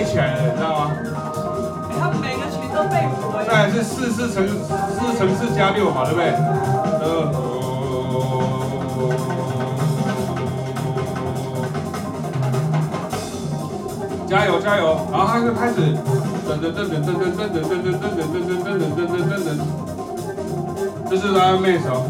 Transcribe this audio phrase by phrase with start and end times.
[0.00, 0.90] 背起来了，你知道吗？
[2.00, 3.44] 他们每个曲都背谱了。
[3.44, 6.32] 再来是四四乘四乘四加六嘛，对不对？
[7.02, 7.06] 呃。
[14.26, 14.96] 加油加油！
[15.10, 15.74] 然后他就开始
[16.48, 19.60] 噔噔噔噔噔噔噔噔噔噔噔噔噔噔噔噔噔噔，
[21.10, 22.06] 这是他的妹手。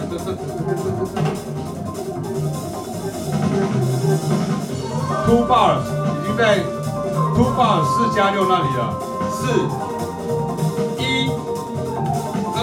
[0.10, 1.39] 噔噔噔噔噔噔。
[5.30, 6.58] Two Bar 已经在
[7.36, 8.98] Two Bar 四加六那里了。
[9.30, 9.46] 四、
[10.98, 11.30] 一、
[12.56, 12.58] 二、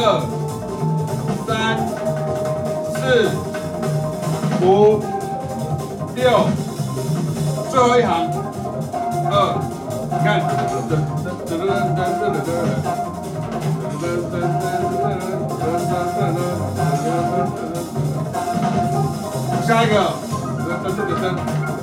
[1.47, 1.79] 三、
[2.91, 3.31] 四、
[4.65, 4.99] 五、
[6.13, 6.49] 六，
[7.71, 8.11] 最后一行。
[9.31, 9.33] 二，
[10.11, 10.99] 你看，噔噔
[11.47, 11.63] 噔噔
[11.95, 12.51] 噔噔噔。
[19.65, 19.93] 下一个，
[20.67, 21.76] 噔噔噔噔噔。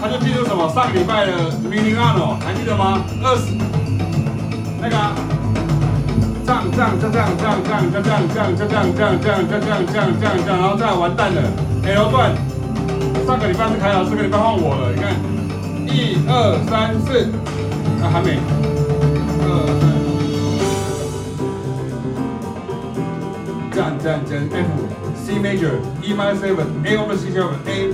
[0.00, 0.68] 他就记住什么？
[0.74, 1.32] 上个礼拜的
[1.70, 3.02] 明尼阿诺，还记得吗？
[3.22, 3.54] 二十，
[4.80, 5.33] 那个，
[6.74, 11.40] 这样这样这样这样这样这样这样这样这样这样这样这样这样，然后这样完蛋了。
[11.84, 12.34] L 段，
[13.24, 14.90] 上个礼拜是凯老师，这个礼拜换我了。
[14.92, 15.14] 你看，
[15.86, 17.30] 一二三四，
[18.02, 18.38] 啊还没。
[23.72, 24.68] 这样这样，F
[25.16, 27.90] C major E minor seven A over C seven A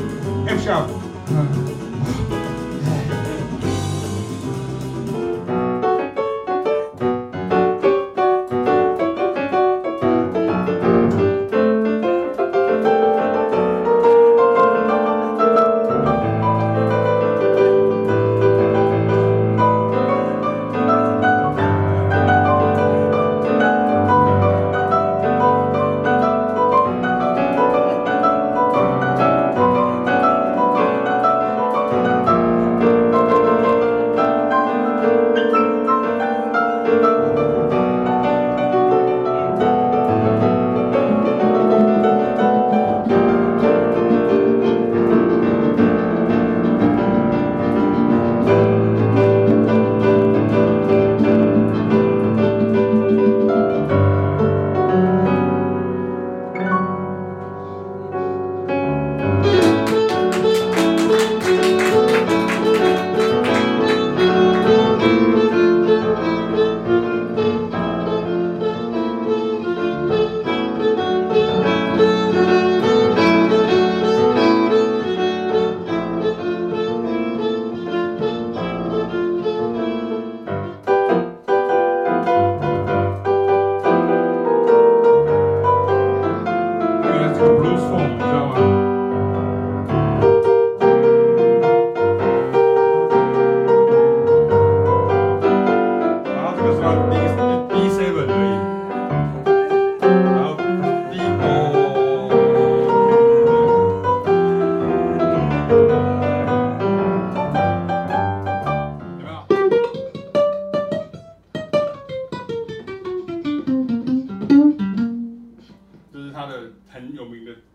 [0.49, 0.87] F sharp
[1.29, 1.80] 嗯。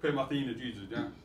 [0.06, 1.25] put my thing to Jesus.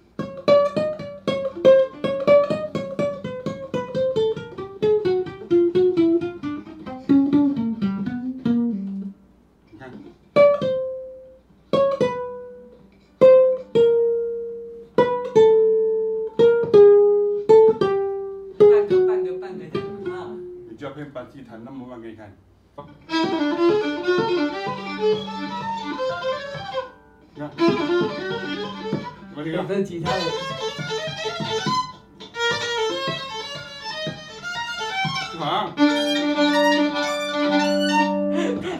[29.51, 30.19] 个一分吉他的。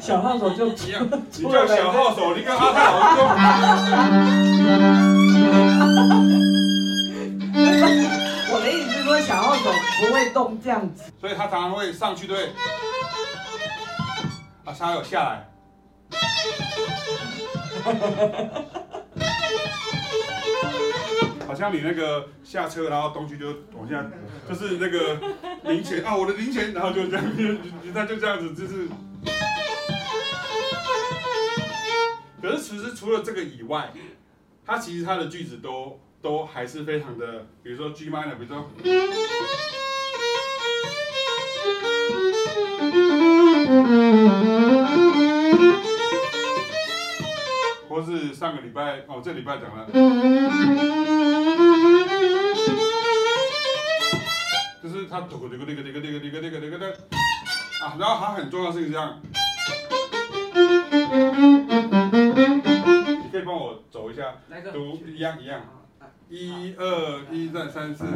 [0.01, 1.07] 小号手就急 了，
[1.39, 3.11] 你叫小号手，你跟阿泰好像。
[8.53, 9.71] 我的意思是说，小号手
[10.01, 12.47] 不会动这样子，所以他常常会上去对，
[14.65, 15.47] 啊，他有下来。
[21.47, 24.05] 好像你那个下车，然后东西就往下，
[24.49, 25.21] 就是那个
[25.65, 27.25] 零钱啊，我的零钱，然后就这样，
[27.93, 28.89] 那就这样子，就是。
[32.41, 33.93] 可是其实除了这个以外，
[34.65, 38.71] 它其实它的句子都都还是非常的，比如说 G minor，比如说。
[48.41, 49.87] 上个礼拜哦这礼拜讲了。
[54.83, 56.89] 就是他吐这个这个这个这个这个这个这个这个
[57.85, 59.21] 啊然后还很重要是这样。
[63.23, 64.73] 你可以帮我走一下来个？
[64.73, 65.61] 读一样一样。
[66.31, 68.07] 一二一二三四。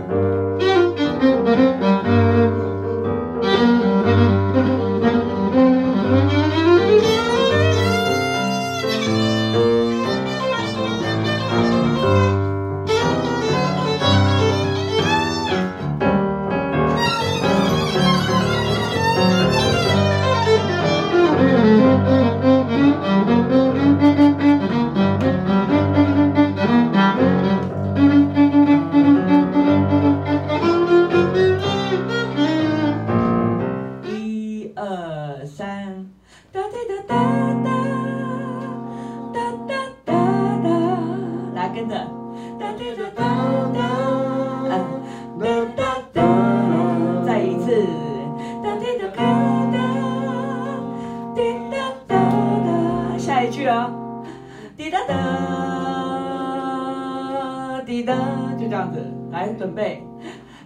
[59.58, 60.04] 准备。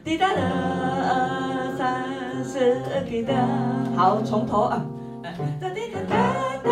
[0.04, 0.40] 滴答答，
[1.76, 2.04] 三
[2.42, 3.34] 四滴答。
[3.96, 4.84] 好，从头啊。
[5.60, 6.16] 哒滴，哒哒
[6.62, 6.70] 哒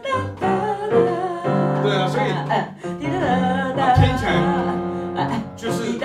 [0.00, 0.46] 哒。
[1.82, 2.28] 对啊，所以。
[3.00, 3.26] 滴答答
[3.76, 3.94] 答。
[3.94, 4.24] 听起
[5.16, 5.18] 来，
[5.56, 6.04] 就是 C 的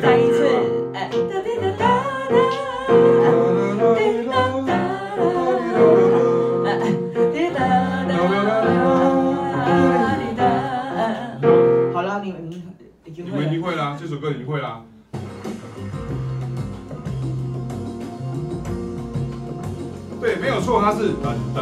[0.00, 0.08] 感。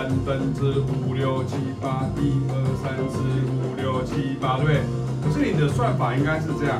[0.06, 3.18] 三分之五六七八，一二三四
[3.50, 4.78] 五六七八，对不对？
[5.20, 6.78] 可是你的算法应该是这样，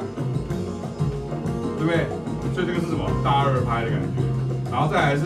[1.77, 2.07] 对不对？
[2.55, 3.11] 所以这个是什么？
[3.25, 4.23] 大二拍的感觉，
[4.71, 5.23] 然后再来是，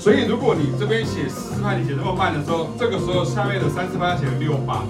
[0.00, 4.82] 所以如果你这边写四拍，你写这么慢的时候，这个时候下面的三四拍要写成六八，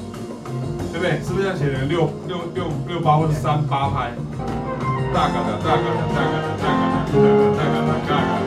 [0.90, 1.20] 对不对？
[1.20, 4.10] 是不是要写成六六六六八或者三八拍？
[5.12, 7.20] 大嘎的，大嘎的，大嘎的，大嘎的，
[7.52, 8.43] 大嘎的，大嘎的，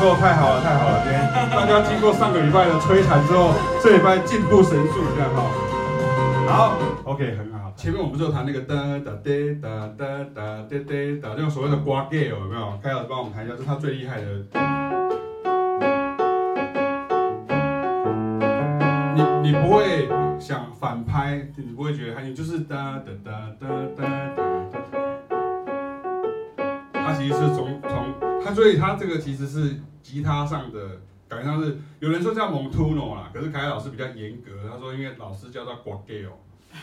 [0.00, 1.02] 说太好了，太好了！
[1.04, 3.52] 今天大家经过上个礼拜的摧残之后，
[3.82, 5.42] 这礼拜进步神速，这样哈。
[6.48, 7.70] 好，OK，很好。
[7.76, 9.28] 前面我们就弹那个哒哒哒
[9.60, 12.78] 哒哒哒哒哒哒，那种所谓的瓜 g 有没有？
[12.82, 14.26] 开老帮我们弹一下，这是他最厉害的。
[19.14, 20.08] 你你不会
[20.40, 23.30] 想反拍，你不会觉得他你就是哒哒哒
[23.60, 24.08] 哒哒哒。
[26.94, 36.32] 他其实是从从他所以他这个其实是吉他上的感觉上是有人说叫蒙突诺啦，可是凯凯老师比较严格，他说因为老师叫他挂 gay 哦，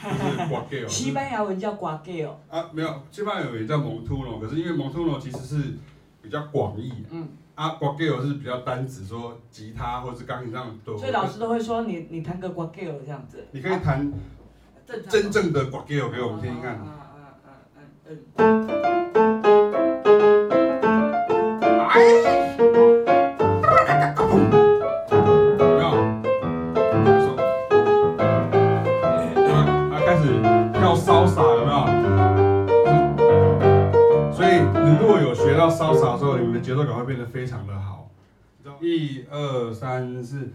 [0.03, 0.88] 就是挂 gay 哦。
[0.88, 2.39] 西班牙文叫挂 gay 哦。
[2.50, 5.77] 啊，没有，西班牙文也叫蒙突诺，可是因为蒙突诺其实是
[6.21, 6.91] 比较广义。
[7.12, 7.27] 嗯。
[7.55, 10.95] 啊，挂 gay 是比较单指说吉他或者是钢琴上都。
[10.95, 13.47] 所以老师都会说你你弹个挂 gay 这样子。
[13.51, 14.13] 你可以弹
[15.09, 16.75] 真正的挂 gay 给我们听听看。
[16.75, 17.50] 啊啊啊
[18.05, 18.67] 嗯嗯。
[21.89, 22.57] 哎。
[38.81, 40.51] 一二三四。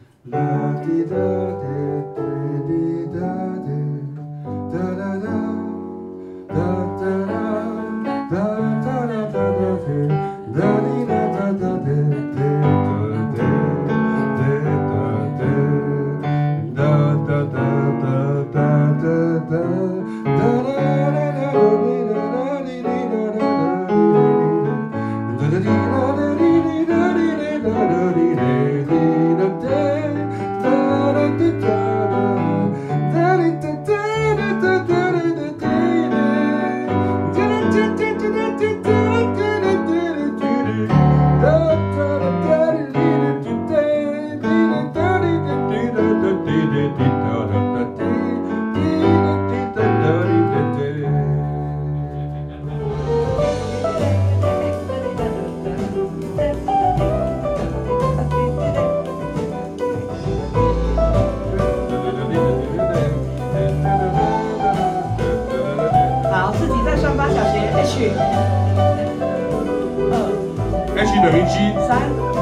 [71.52, 72.41] H 等于 G，三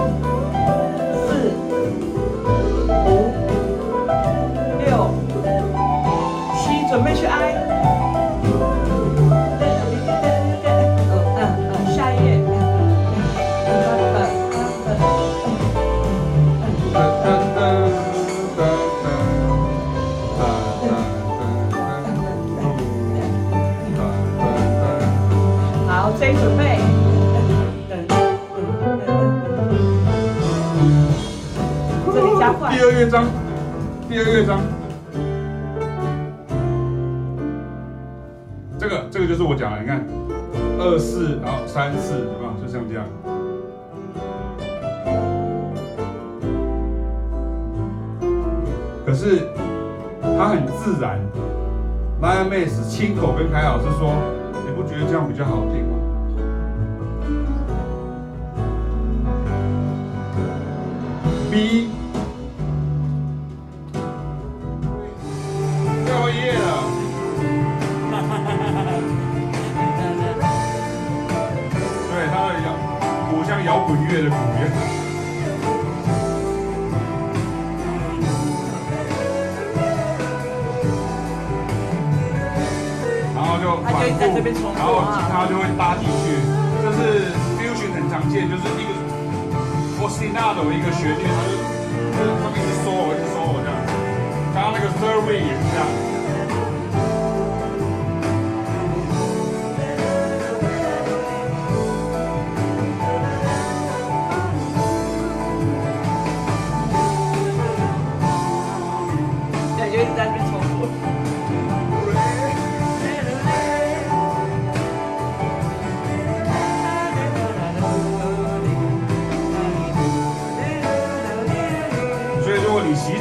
[32.70, 32.78] 第。
[32.82, 33.26] 二乐章，
[34.08, 34.60] 第二乐章，
[38.78, 40.06] 这个这个就是我讲的，你看，
[40.78, 42.52] 二四，然后三四，有没有？
[42.62, 43.04] 就像这样。
[49.04, 49.48] 可是
[50.38, 51.20] 它很自然。
[52.22, 54.14] Lion Bass 亲口跟凯老师说
[54.64, 55.96] ：“你不觉得这样比较好听吗
[61.50, 61.88] ？”B，
[90.11, 91.23] 西娜的一个旋律，
[92.12, 93.79] 他就他他一直说我，一直说我这样。
[94.52, 96.10] 刚刚那个 third way 也是这样。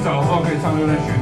[0.09, 1.18] 小号可以唱这段旋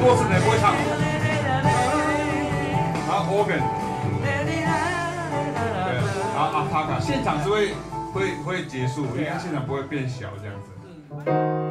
[0.00, 0.72] 过那么多次了，不会唱。
[3.06, 3.60] 好，organ，
[4.22, 6.00] 对，
[6.34, 7.74] 好啊，他卡现场是会
[8.12, 11.69] 会会结束，因为他现场不会变小这样子。